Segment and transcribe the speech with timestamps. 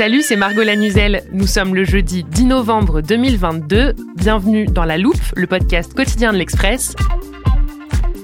[0.00, 1.24] Salut, c'est Margot Lanuzel.
[1.30, 3.94] Nous sommes le jeudi 10 novembre 2022.
[4.16, 6.94] Bienvenue dans La Loupe, le podcast quotidien de l'Express.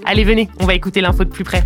[0.07, 1.65] Allez, venez, on va écouter l'info de plus près.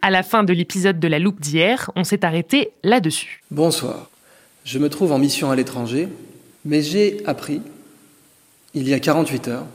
[0.00, 3.42] À la fin de l'épisode de La Loupe d'hier, on s'est arrêté là-dessus.
[3.50, 4.08] Bonsoir.
[4.64, 6.06] Je me trouve en mission à l'étranger,
[6.64, 7.62] mais j'ai appris,
[8.74, 9.66] il y a 48 heures,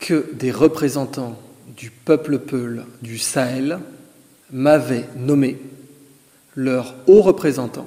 [0.00, 1.40] que des représentants
[1.76, 3.78] du peuple Peul du Sahel
[4.52, 5.58] m'avaient nommé
[6.54, 7.86] leur haut représentant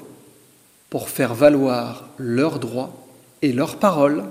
[0.90, 3.08] pour faire valoir leurs droits
[3.42, 4.24] et leurs paroles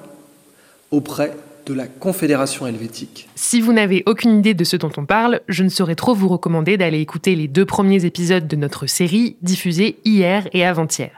[0.90, 1.32] auprès
[1.66, 3.28] de la Confédération helvétique.
[3.34, 6.28] Si vous n'avez aucune idée de ce dont on parle, je ne saurais trop vous
[6.28, 11.10] recommander d'aller écouter les deux premiers épisodes de notre série diffusés hier et avant-hier.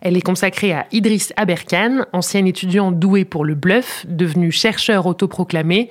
[0.00, 5.90] Elle est consacrée à Idriss Aberkan, ancien étudiant doué pour le bluff, devenu chercheur autoproclamé,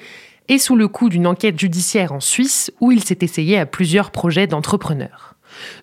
[0.49, 4.11] et sous le coup d'une enquête judiciaire en Suisse où il s'est essayé à plusieurs
[4.11, 5.35] projets d'entrepreneurs.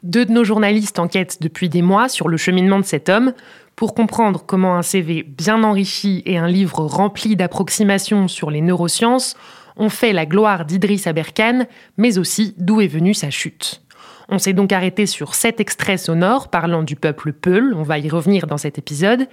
[0.03, 3.33] Deux de nos journalistes enquêtent depuis des mois sur le cheminement de cet homme
[3.77, 9.37] pour comprendre comment un CV bien enrichi et un livre rempli d'approximations sur les neurosciences
[9.77, 13.83] ont fait la gloire d'Idriss Aberkan, mais aussi d'où est venue sa chute.
[14.29, 18.09] On s'est donc arrêté sur sept extraits sonores parlant du peuple Peul, on va y
[18.09, 19.29] revenir dans cet épisode,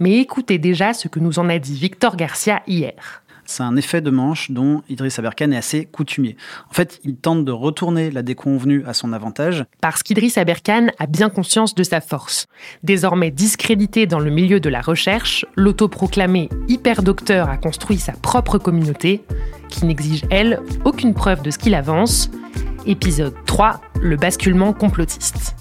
[0.00, 3.23] mais écoutez déjà ce que nous en a dit Victor Garcia hier.
[3.46, 6.36] C'est un effet de manche dont Idriss Aberkan est assez coutumier.
[6.70, 9.64] En fait, il tente de retourner la déconvenue à son avantage.
[9.80, 12.46] Parce qu'Idriss Aberkan a bien conscience de sa force.
[12.82, 19.24] Désormais discrédité dans le milieu de la recherche, l'autoproclamé hyper-docteur a construit sa propre communauté,
[19.68, 22.30] qui n'exige, elle, aucune preuve de ce qu'il avance.
[22.86, 25.54] Épisode 3, le basculement complotiste.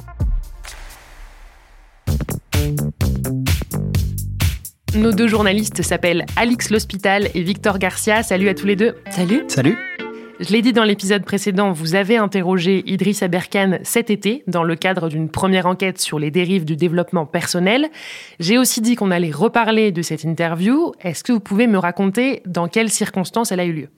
[4.95, 8.21] Nos deux journalistes s'appellent Alix L'Hospital et Victor Garcia.
[8.21, 8.93] Salut à tous les deux.
[9.09, 9.43] Salut.
[9.47, 9.75] Salut.
[10.39, 14.75] Je l'ai dit dans l'épisode précédent, vous avez interrogé Idriss Aberkan cet été dans le
[14.75, 17.89] cadre d'une première enquête sur les dérives du développement personnel.
[18.39, 20.91] J'ai aussi dit qu'on allait reparler de cette interview.
[21.01, 23.89] Est-ce que vous pouvez me raconter dans quelles circonstances elle a eu lieu?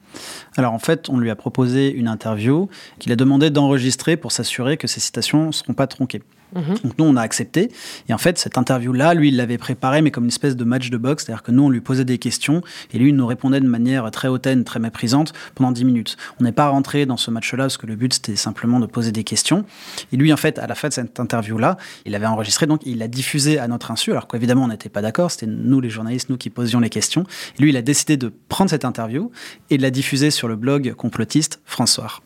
[0.56, 2.70] Alors en fait, on lui a proposé une interview
[3.00, 6.22] qu'il a demandé d'enregistrer pour s'assurer que ses citations ne seront pas tronquées.
[6.56, 7.72] Donc nous, on a accepté.
[8.08, 10.90] Et en fait, cette interview-là, lui, il l'avait préparée, mais comme une espèce de match
[10.90, 11.26] de boxe.
[11.26, 12.62] C'est-à-dire que nous, on lui posait des questions
[12.94, 16.18] et lui, il nous répondait de manière très hautaine, très méprisante pendant 10 minutes.
[16.40, 19.12] On n'est pas rentré dans ce match-là parce que le but, c'était simplement de poser
[19.12, 19.66] des questions.
[20.12, 23.00] Et lui, en fait, à la fin de cette interview-là, il avait enregistré, donc il
[23.00, 25.32] l'a diffusé à notre insu, alors qu'évidemment, on n'était pas d'accord.
[25.32, 27.26] C'était nous, les journalistes, nous qui posions les questions.
[27.58, 29.32] Et lui, il a décidé de prendre cette interview
[29.70, 32.22] et de la diffuser sur le blog complotiste François.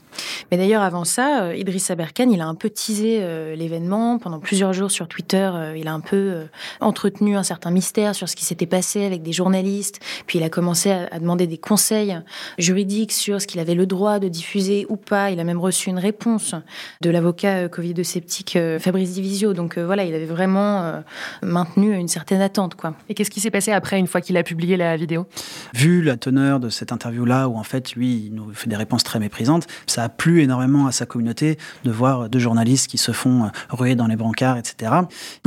[0.52, 4.18] Mais d'ailleurs, avant ça, euh, Idriss Aberkan, il a un peu teasé euh, l'événement.
[4.20, 6.46] Pendant plusieurs jours sur Twitter, euh, il a un peu euh,
[6.81, 10.00] entretenu un certain mystère sur ce qui s'était passé avec des journalistes.
[10.28, 12.20] Puis il a commencé à, à demander des conseils
[12.58, 15.31] juridiques sur ce qu'il avait le droit de diffuser ou pas.
[15.31, 16.56] Il a même reçu une réponse
[17.02, 19.53] de l'avocat euh, Covid-sceptique euh, Fabrice Divisio.
[19.53, 21.02] Donc euh, voilà, il avait vraiment euh,
[21.44, 22.76] maintenu une certaine attente.
[22.76, 22.96] quoi.
[23.09, 25.28] Et qu'est-ce qui s'est passé après, une fois qu'il a publié la vidéo?
[25.74, 29.03] Vu la teneur de cette interview-là, où en fait, lui, il nous fait des réponses
[29.03, 33.12] très méprisantes, ça a plu énormément à sa communauté de voir deux journalistes qui se
[33.12, 34.92] font euh, ruer dans les brancards, etc.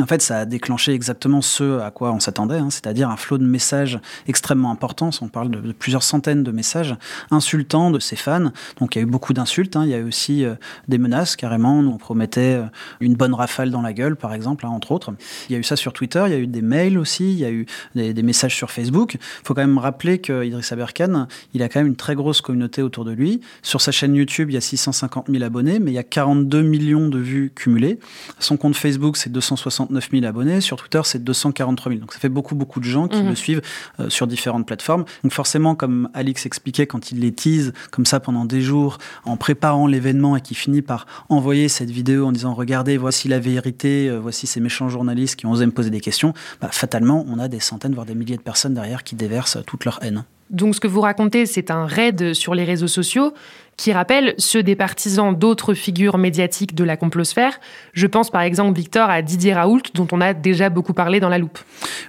[0.00, 3.38] En fait, ça a déclenché exactement ce à quoi on s'attendait, hein, c'est-à-dire un flot
[3.38, 5.10] de messages extrêmement important.
[5.20, 6.96] On parle de, plusieurs centaines de messages
[7.30, 8.52] insultants de ses fans.
[8.78, 9.76] Donc il y a eu beaucoup d'insultes.
[9.76, 9.84] hein.
[9.84, 10.54] Il y a eu aussi euh,
[10.88, 11.78] des menaces, carrément.
[11.78, 12.64] On promettait euh,
[13.00, 15.12] une bonne rafale dans la gueule, par exemple, hein, entre autres.
[15.48, 17.38] Il y a eu ça sur Twitter, il y a eu des mails aussi, il
[17.38, 19.14] y a eu des, des messages sur Facebook.
[19.14, 22.40] Il faut quand même rappeler que Idriss Aberkan, il a quand même une très grosse
[22.40, 23.40] communauté autour de lui.
[23.62, 26.62] Sur sa chaîne YouTube, il y a 650 000 abonnés, mais il y a 42
[26.62, 27.98] millions de vues cumulées.
[28.38, 30.60] Son compte Facebook, c'est 269 000 abonnés.
[30.60, 32.00] Sur Twitter, c'est 243 000.
[32.00, 33.28] Donc ça fait beaucoup, beaucoup de gens qui Mhm.
[33.28, 33.62] le suivent
[34.00, 35.04] euh, sur différentes plateformes.
[35.22, 39.36] Donc forcément, comme Alix expliquait, quand il les tease comme ça pendant des jours, en
[39.36, 44.08] préparant l'événement et qui finit par envoyer cette vidéo en disant regardez, voici la vérité,
[44.08, 47.38] euh, voici ces méchants journalistes qui ont osé me poser des questions, bah, fatalement, on
[47.38, 50.24] a des centaines, voire des milliers de personnes derrière qui déversent toute leur haine.
[50.52, 53.32] Donc ce que vous racontez, c'est un raid sur les réseaux sociaux
[53.78, 57.58] qui rappelle ceux des partisans d'autres figures médiatiques de la complosphère.
[57.94, 61.30] Je pense par exemple, Victor, à Didier Raoult, dont on a déjà beaucoup parlé dans
[61.30, 61.58] la loupe.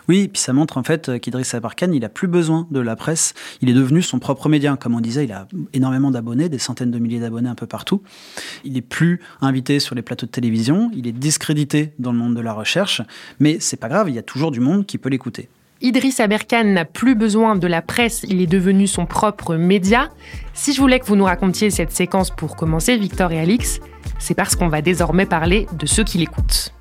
[0.10, 3.34] Oui, puis ça montre en fait qu'Idriss Abarkan, il a plus besoin de la presse.
[3.62, 4.76] Il est devenu son propre média.
[4.78, 8.04] Comme on disait, il a énormément d'abonnés, des centaines de milliers d'abonnés un peu partout.
[8.66, 12.36] Il est plus invité sur les plateaux de télévision, il est discrédité dans le monde
[12.36, 13.02] de la recherche,
[13.40, 15.50] mais c'est pas grave, il y a toujours du monde qui peut l'écouter.
[15.84, 20.10] Idriss Aberkan n'a plus besoin de la presse, il est devenu son propre média.
[20.54, 23.82] Si je voulais que vous nous racontiez cette séquence pour commencer, Victor et Alix,
[24.18, 26.74] c'est parce qu'on va désormais parler de ceux qui l'écoutent.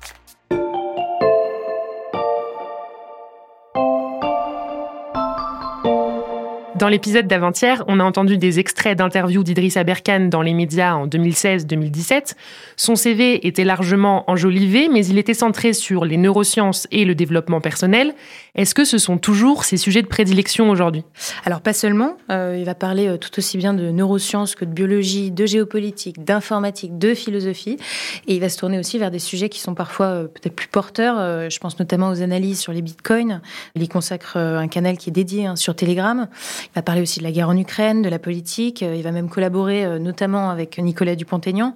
[6.83, 11.07] Dans l'épisode d'avant-hier, on a entendu des extraits d'interviews d'Idriss Aberkan dans les médias en
[11.07, 12.33] 2016-2017.
[12.75, 17.61] Son CV était largement enjolivé, mais il était centré sur les neurosciences et le développement
[17.61, 18.13] personnel.
[18.55, 21.05] Est-ce que ce sont toujours ses sujets de prédilection aujourd'hui?
[21.45, 22.17] Alors pas seulement.
[22.29, 26.25] Euh, il va parler euh, tout aussi bien de neurosciences que de biologie, de géopolitique,
[26.25, 27.77] d'informatique, de philosophie.
[28.27, 30.67] Et il va se tourner aussi vers des sujets qui sont parfois euh, peut-être plus
[30.67, 31.49] porteurs.
[31.49, 33.41] je pense notamment aux analyses sur les bitcoins.
[33.75, 36.27] Il y consacre un canal qui est dédié hein, sur Telegram.
[36.75, 38.81] Va parler aussi de la guerre en Ukraine, de la politique.
[38.81, 41.75] Euh, il va même collaborer euh, notamment avec Nicolas Dupont-Aignan.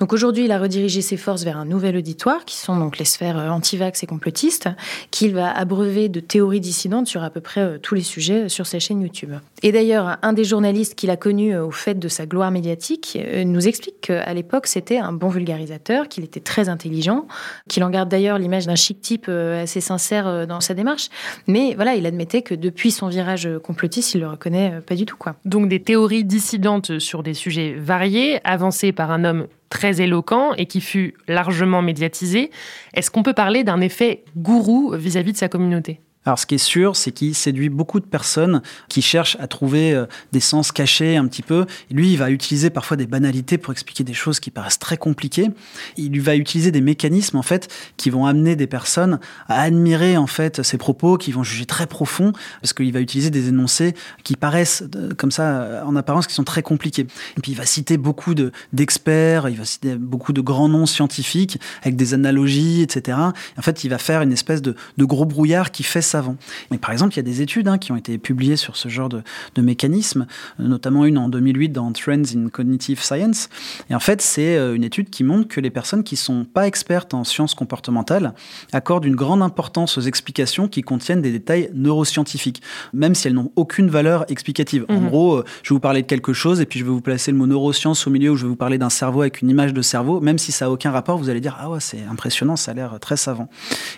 [0.00, 3.04] Donc aujourd'hui, il a redirigé ses forces vers un nouvel auditoire, qui sont donc les
[3.04, 4.68] sphères euh, anti-vax et complotistes,
[5.12, 8.80] qu'il va abreuver de théories dissidentes sur à peu près tous les sujets sur sa
[8.80, 9.32] chaîne YouTube.
[9.62, 13.68] Et d'ailleurs, un des journalistes qu'il a connu au fait de sa gloire médiatique nous
[13.68, 17.26] explique qu'à l'époque, c'était un bon vulgarisateur, qu'il était très intelligent,
[17.68, 21.08] qu'il en garde d'ailleurs l'image d'un chic type assez sincère dans sa démarche.
[21.46, 25.06] Mais voilà, il admettait que depuis son virage complotiste, il le reconnaît euh, pas du
[25.06, 25.16] tout.
[25.16, 25.36] Quoi.
[25.44, 30.66] Donc des théories dissidentes sur des sujets variés, avancées par un homme très éloquent et
[30.66, 32.50] qui fut largement médiatisé.
[32.94, 36.00] Est-ce qu'on peut parler d'un effet gourou vis à -vis de sa communauté?
[36.24, 39.92] Alors ce qui est sûr, c'est qu'il séduit beaucoup de personnes qui cherchent à trouver
[39.92, 41.66] euh, des sens cachés un petit peu.
[41.90, 45.48] lui, il va utiliser parfois des banalités pour expliquer des choses qui paraissent très compliquées.
[45.96, 50.28] Il va utiliser des mécanismes en fait qui vont amener des personnes à admirer en
[50.28, 54.36] fait ses propos, qui vont juger très profonds, parce qu'il va utiliser des énoncés qui
[54.36, 57.06] paraissent euh, comme ça euh, en apparence qui sont très compliqués.
[57.36, 60.86] Et puis il va citer beaucoup de d'experts, il va citer beaucoup de grands noms
[60.86, 63.18] scientifiques avec des analogies, etc.
[63.18, 66.36] En fait, il va faire une espèce de, de gros brouillard qui fait savant.
[66.70, 68.88] Mais par exemple, il y a des études hein, qui ont été publiées sur ce
[68.88, 69.22] genre de,
[69.54, 70.26] de mécanisme,
[70.58, 73.48] notamment une en 2008 dans Trends in Cognitive Science.
[73.88, 76.66] Et en fait, c'est euh, une étude qui montre que les personnes qui sont pas
[76.66, 78.34] expertes en sciences comportementales
[78.72, 82.62] accordent une grande importance aux explications qui contiennent des détails neuroscientifiques,
[82.92, 84.84] même si elles n'ont aucune valeur explicative.
[84.90, 85.08] En mhm.
[85.08, 87.30] gros, euh, je vais vous parler de quelque chose et puis je vais vous placer
[87.30, 89.72] le mot neurosciences au milieu où je vais vous parler d'un cerveau avec une image
[89.72, 92.56] de cerveau, même si ça n'a aucun rapport, vous allez dire ah ouais c'est impressionnant,
[92.56, 93.48] ça a l'air très savant.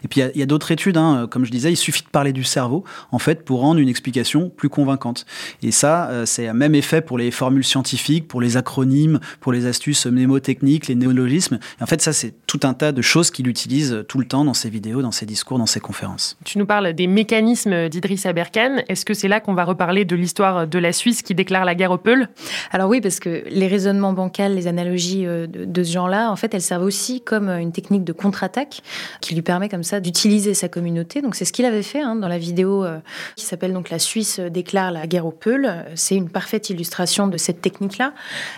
[0.05, 2.33] Et puis il y a, d'autres études, hein, comme je disais, il suffit de parler
[2.33, 5.27] du cerveau, en fait, pour rendre une explication plus convaincante.
[5.63, 9.53] Et ça, euh, c'est un même effet pour les formules scientifiques, pour les acronymes, pour
[9.53, 11.59] les astuces mnémotechniques, les néologismes.
[11.81, 14.45] Et en fait, ça, c'est tout un tas de choses qu'il utilise tout le temps
[14.45, 16.37] dans ses vidéos, dans ses discours, dans ses conférences.
[16.45, 18.83] Tu nous parles des mécanismes d'Idriss Aberkan.
[18.89, 21.75] Est-ce que c'est là qu'on va reparler de l'histoire de la Suisse qui déclare la
[21.75, 22.29] guerre aux Peuls?
[22.71, 26.37] Alors oui, parce que les raisonnements bancals, les analogies euh, de, de ce genre-là, en
[26.37, 28.83] fait, elles servent aussi comme une technique de contre-attaque
[29.21, 31.23] qui lui permet comme ça d'utiliser sa communauté.
[31.23, 32.99] Donc c'est ce qu'il avait fait hein, dans la vidéo euh,
[33.37, 35.85] qui s'appelle donc La Suisse déclare la guerre aux Peuls.
[35.95, 38.15] C'est une parfaite illustration de cette technique-là.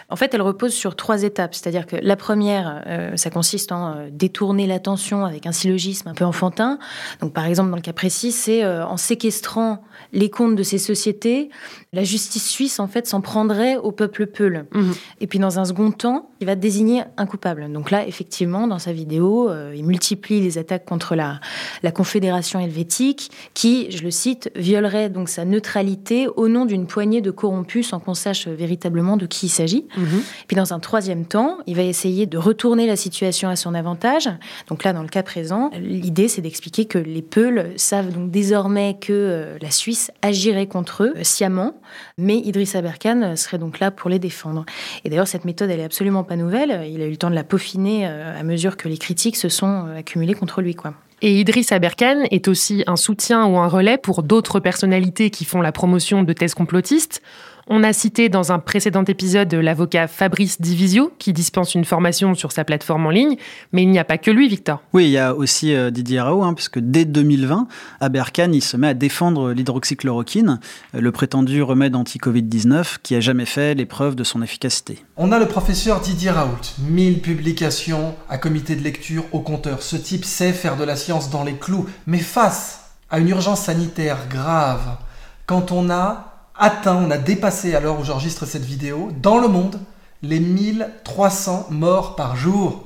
[0.09, 1.55] En fait, elle repose sur trois étapes.
[1.55, 6.15] C'est-à-dire que la première, euh, ça consiste en euh, détourner l'attention avec un syllogisme un
[6.15, 6.79] peu enfantin.
[7.21, 11.51] Donc par exemple, dans le cas précis, c'est en séquestrant les comptes de ces sociétés,
[11.93, 14.67] la justice suisse en fait s'en prendrait au peuple peul.
[14.73, 14.95] Mhm.
[15.21, 17.71] Et puis dans un second temps, il va désigner un coupable.
[17.73, 21.41] Donc là, effectivement, dans sa vidéo, il multiplie les attaques contre la,
[21.83, 27.21] la Confédération helvétique, qui, je le cite, violerait donc sa neutralité au nom d'une poignée
[27.21, 29.87] de corrompus sans qu'on sache véritablement de qui il s'agit.
[29.97, 30.23] Mhm.
[30.49, 34.29] Puis dans un troisième temps, il va essayer de retourner la situation à son avantage.
[34.69, 38.97] Donc là, dans le cas présent, l'idée c'est d'expliquer que les Peuls savent donc désormais
[39.01, 41.81] que euh, la Suisse agirait contre eux euh, sciemment,
[42.19, 44.65] mais Idriss Aberkan serait donc là pour les défendre.
[45.05, 46.87] Et d'ailleurs, cette méthode, elle est absolument pas nouvelle.
[46.91, 49.49] Il a eu le temps de la peaufiner euh, à mesure que les critiques se
[49.49, 50.95] sont accumulées contre lui, quoi.
[51.27, 55.61] Et Idriss Aberkan est aussi un soutien ou un relais pour d'autres personnalités qui font
[55.61, 57.21] la promotion de thèses complotistes.
[57.69, 62.53] On a cité dans un précédent épisode l'avocat Fabrice Divisio qui dispense une formation sur
[62.53, 63.35] sa plateforme en ligne,
[63.73, 64.81] mais il n'y a pas que lui, Victor.
[64.93, 67.67] Oui, il y a aussi euh, Didier Raoult, hein, puisque dès 2020,
[67.99, 70.61] Aberkan il se met à défendre l'hydroxychloroquine,
[70.95, 75.05] euh, le prétendu remède anti-Covid-19 qui a jamais fait l'épreuve de son efficacité.
[75.17, 79.83] On a le professeur Didier Raoult, 1000 publications à comité de lecture au compteur.
[79.83, 83.63] Ce type sait faire de la science dans les clous, mais face à une urgence
[83.63, 84.99] sanitaire grave,
[85.47, 89.49] quand on a atteint, on a dépassé à l'heure où j'enregistre cette vidéo, dans le
[89.49, 89.81] monde,
[90.23, 92.85] les 1300 morts par jour.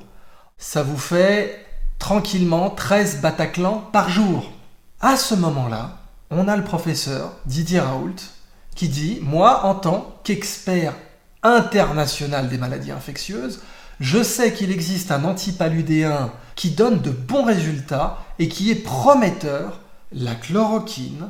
[0.59, 1.65] Ça vous fait
[1.99, 4.51] tranquillement 13 Bataclan par jour.
[5.01, 5.99] À ce moment-là,
[6.31, 8.17] on a le professeur Didier Raoult
[8.75, 10.95] qui dit Moi, en tant qu'expert
[11.43, 13.61] international des maladies infectieuses,
[14.01, 19.81] je sais qu'il existe un antipaludéen qui donne de bons résultats et qui est prometteur.
[20.13, 21.29] La chloroquine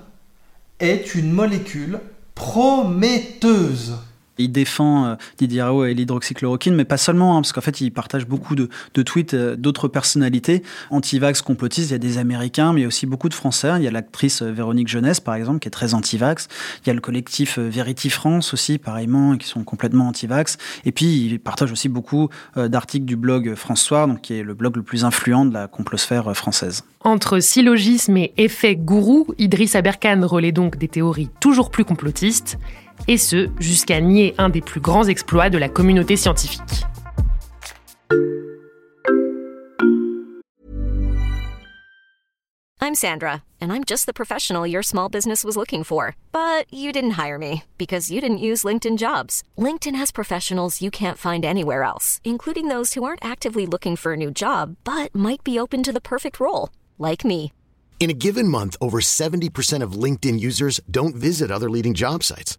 [0.79, 2.01] est une molécule
[2.41, 3.93] prometteuse.
[4.39, 7.91] Il défend euh, Didier Raoult et l'hydroxychloroquine, mais pas seulement, hein, parce qu'en fait, il
[7.91, 8.69] partage beaucoup de,
[9.03, 11.91] tweets euh, d'autres personnalités anti-vax complotistes.
[11.91, 13.73] Il y a des Américains, mais il y a aussi beaucoup de Français.
[13.77, 16.49] Il y a l'actrice euh, Véronique Jeunesse, par exemple, qui est très anti-vax.
[16.85, 20.57] Il y a le collectif Verity France aussi, pareillement, qui sont complètement anti-vax.
[20.85, 24.77] Et puis, il partage aussi beaucoup d'articles du blog François, donc qui est le blog
[24.77, 26.85] le plus influent de la complosphère française.
[27.03, 32.59] Entre syllogisme et effet gourou, Idriss Aberkan relaie donc des théories toujours plus complotistes
[33.09, 36.85] et ce, jusqu'à nier un des plus grands exploits de la communauté scientifique.
[42.83, 46.17] I'm Sandra, and I'm just the professional your small business was looking for.
[46.33, 49.45] But you didn't hire me because you didn't use LinkedIn jobs.
[49.57, 54.15] LinkedIn has professionals you can't find anywhere else, including those who aren't actively looking for
[54.15, 57.53] a new job but might be open to the perfect role, like me.
[58.01, 62.59] In a given month, over 70% of LinkedIn users don't visit other leading job sites.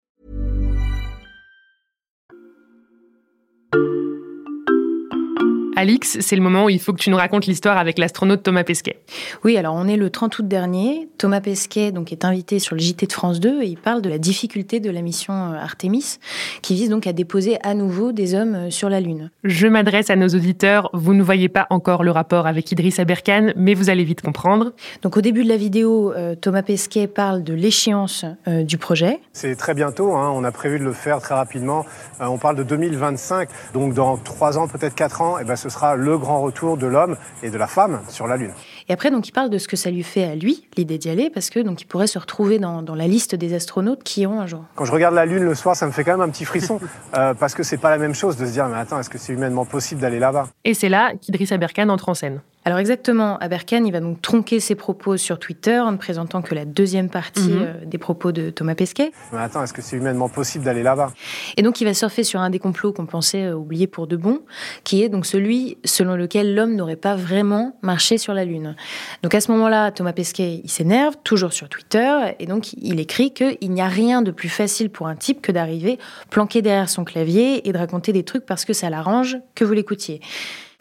[5.81, 8.63] Alix, c'est le moment où il faut que tu nous racontes l'histoire avec l'astronaute Thomas
[8.63, 8.99] Pesquet.
[9.43, 11.09] Oui, alors on est le 30 août dernier.
[11.17, 14.09] Thomas Pesquet donc, est invité sur le JT de France 2 et il parle de
[14.09, 16.19] la difficulté de la mission euh, Artemis,
[16.61, 19.31] qui vise donc à déposer à nouveau des hommes euh, sur la Lune.
[19.43, 20.91] Je m'adresse à nos auditeurs.
[20.93, 24.73] Vous ne voyez pas encore le rapport avec Idriss Aberkan, mais vous allez vite comprendre.
[25.01, 29.19] Donc au début de la vidéo, euh, Thomas Pesquet parle de l'échéance du projet.
[29.33, 30.31] C'est très bientôt, hein.
[30.35, 31.87] on a prévu de le faire très rapidement.
[32.19, 35.70] on parle de 2025, donc dans 3 ans, peut-être 4 ans, et eh ben, ce
[35.71, 38.53] sera le grand retour de l'homme et de la femme sur la Lune.
[38.89, 41.09] Et après, donc, il parle de ce que ça lui fait à lui, l'idée d'y
[41.09, 44.39] aller, parce que donc, il pourrait se retrouver dans, la liste des astronautes qui ont
[44.39, 44.63] un jour.
[44.75, 46.79] Quand je regarde la Lune le soir, ça me fait quand même un petit frisson,
[47.17, 49.17] euh, parce que c'est pas la même chose de se dire, mais attends, est-ce que
[49.17, 50.49] c'est humainement possible d'aller là-bas?
[50.65, 52.41] Et c'est là qu'Idriss Aberkan entre en scène.
[52.63, 56.53] Alors exactement, Aberkan, il va donc tronquer ses propos sur Twitter en ne présentant que
[56.53, 57.61] la deuxième partie mhm.
[57.61, 59.11] euh, des propos de Thomas Pesquet.
[59.33, 61.11] Mais attends, est-ce que c'est humainement possible d'aller là-bas?
[61.57, 64.15] Et donc il va surfer sur un des complots qu'on pensait euh, oublier pour de
[64.15, 64.41] bon,
[64.83, 68.75] qui est donc celui selon lequel l'homme n'aurait pas vraiment marché sur la Lune.
[69.23, 73.33] Donc à ce moment-là, Thomas Pesquet, il s'énerve, toujours sur Twitter, et donc il écrit
[73.33, 75.97] qu'il n'y a rien de plus facile pour un type que d'arriver
[76.29, 79.73] planqué derrière son clavier et de raconter des trucs parce que ça l'arrange que vous
[79.73, 80.21] l'écoutiez.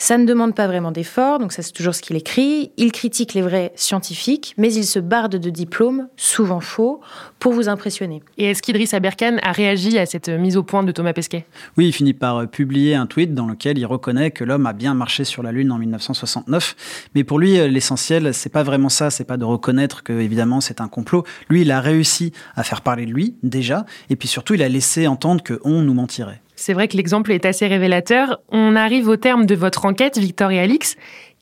[0.02, 2.72] Ça ne demande pas vraiment d'effort, donc ça c'est toujours ce qu'il écrit.
[2.78, 7.02] Il critique les vrais scientifiques, mais il se barde de diplômes, souvent faux,
[7.38, 8.22] pour vous impressionner.
[8.38, 11.44] Et est-ce qu'Idriss Aberkan a réagi à cette mise au point de Thomas Pesquet?
[11.76, 14.72] Oui, il finit par euh, publier un tweet dans lequel il reconnaît que l'homme a
[14.72, 17.10] bien marché sur la Lune en 1969.
[17.14, 20.62] Mais pour lui, euh, l'essentiel, c'est pas vraiment ça, c'est pas de reconnaître que évidemment
[20.62, 21.24] c'est un complot.
[21.50, 24.68] Lui, il a réussi à faire parler de lui déjà, et puis surtout, il a
[24.70, 26.40] laissé entendre que on nous mentirait.
[26.60, 28.42] C'est vrai que l'exemple est assez révélateur.
[28.50, 30.96] On arrive au terme de votre enquête, Victor et Alix.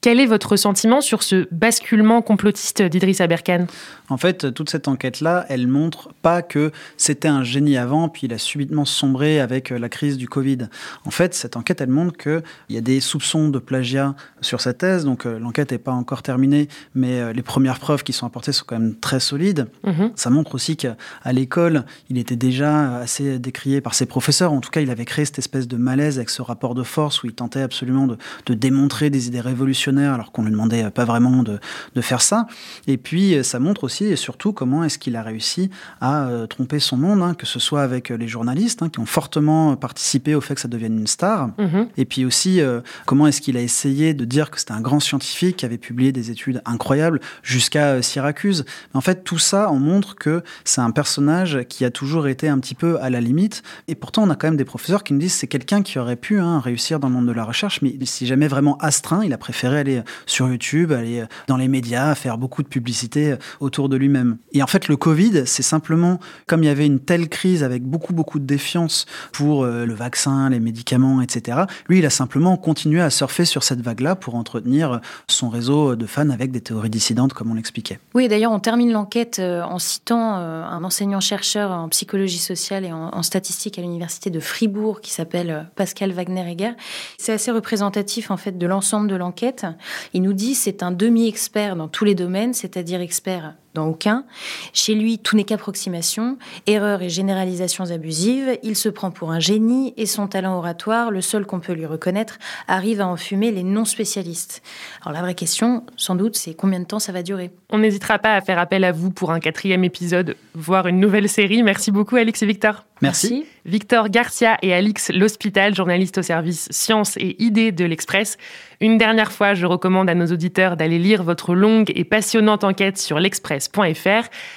[0.08, 3.66] Quel est votre sentiment sur ce basculement complotiste d'Idriss Aberkan
[4.08, 8.32] En fait, toute cette enquête-là, elle montre pas que c'était un génie avant, puis il
[8.32, 10.70] a subitement sombré avec euh, la crise du Covid.
[11.04, 14.72] En fait, cette enquête, elle montre qu'il y a des soupçons de plagiat sur sa
[14.72, 18.24] thèse, donc euh, l'enquête n'est pas encore terminée, mais euh, les premières preuves qui sont
[18.24, 19.68] apportées sont quand même très solides.
[19.84, 20.12] Mhm.
[20.14, 20.96] Ça montre aussi qu'à
[21.26, 24.54] l'école, il était déjà assez décrié par ses professeurs.
[24.54, 27.22] En tout cas, il avait créé cette espèce de malaise avec ce rapport de force
[27.22, 30.90] où il tentait absolument de, de démontrer des idées révolutionnaires alors qu'on ne lui demandait
[30.90, 31.58] pas vraiment de,
[32.00, 32.46] faire ça.
[32.86, 35.68] Et puis euh, ça montre aussi et surtout comment est-ce qu'il a réussi
[36.00, 39.00] à euh, tromper son monde, hein, que ce soit avec euh, les journalistes hein, qui
[39.00, 41.88] ont fortement participé au fait que ça devienne une star, mm-hmm.
[41.96, 42.60] et puis aussi
[43.04, 46.12] comment est-ce qu'il a essayé de dire que c'était un grand scientifique qui avait publié
[46.12, 48.64] des études incroyables jusqu'à Syracuse.
[48.92, 52.48] Mais en fait, tout ça en montre que c'est un personnage qui a toujours été
[52.48, 53.62] un petit peu à la limite.
[53.88, 56.16] Et pourtant, on a quand même des professeurs qui nous disent c'est quelqu'un qui aurait
[56.16, 59.32] pu hein, réussir dans le monde de la recherche, mais si jamais vraiment astreint, il
[59.32, 63.96] a préféré aller sur YouTube, aller dans les médias, faire beaucoup de publicité autour de
[63.96, 64.38] lui-même.
[64.52, 67.82] Et en fait, le Covid, c'est simplement comme il y avait une telle crise avec
[67.84, 71.62] beaucoup, beaucoup de défiance pour le vaccin, les médicaments, etc.
[71.88, 76.06] Lui, il a simplement continué à surfer sur cette vague-là pour entretenir son réseau de
[76.06, 77.98] fans avec des théories dissidentes, comme on l'expliquait.
[78.14, 83.78] Oui, d'ailleurs, on termine l'enquête en citant un enseignant-chercheur en psychologie sociale et en, statistique
[83.78, 86.72] à l'université de Fribourg qui s'appelle Pascal Wagner-Egger.
[87.18, 89.66] C'est assez représentatif en fait de l'ensemble de l'enquête.
[90.12, 94.24] Il nous dit c'est un demi-expert dans tous les domaines, c'est-à-dire expert dans aucun.
[94.72, 98.58] Chez lui, tout n'est qu'approximation, erreurs et généralisations abusives.
[98.62, 101.86] Il se prend pour un génie et son talent oratoire, le seul qu'on peut lui
[101.86, 104.62] reconnaître, arrive à enfumer les non-spécialistes.
[105.02, 107.50] Alors la vraie question, sans doute, c'est combien de temps ça va durer?
[107.70, 111.28] On n'hésitera pas à faire appel à vous pour un quatrième épisode, voire une nouvelle
[111.28, 111.62] série.
[111.62, 112.84] Merci beaucoup, Alex et Victor.
[113.00, 113.44] Merci.
[113.64, 118.38] Victor Garcia et Alix L'Hospital, journalistes au service sciences et idées de l'Express.
[118.80, 122.98] Une dernière fois, je recommande à nos auditeurs d'aller lire votre longue et passionnante enquête
[122.98, 123.20] sur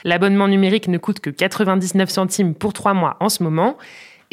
[0.03, 3.77] L'abonnement numérique ne coûte que 99 centimes pour trois mois en ce moment.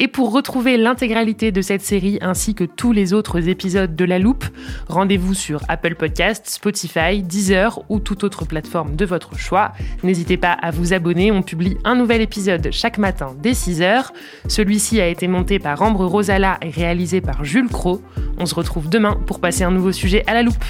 [0.01, 4.17] Et pour retrouver l'intégralité de cette série ainsi que tous les autres épisodes de La
[4.17, 4.45] Loupe,
[4.87, 9.73] rendez-vous sur Apple Podcasts, Spotify, Deezer ou toute autre plateforme de votre choix.
[10.03, 14.05] N'hésitez pas à vous abonner, on publie un nouvel épisode chaque matin dès 6h.
[14.47, 18.01] Celui-ci a été monté par Ambre Rosala et réalisé par Jules Cro.
[18.37, 20.63] On se retrouve demain pour passer un nouveau sujet à La Loupe.